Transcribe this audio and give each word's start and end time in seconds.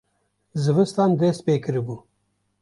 zivistan 0.63 1.11
dest 1.19 1.41
pê 1.45 1.55
kiribû 1.63 1.95